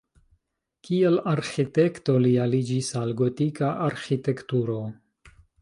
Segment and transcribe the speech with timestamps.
[0.87, 4.83] Kiel arĥitekto li aliĝis al gotika arĥitekturo.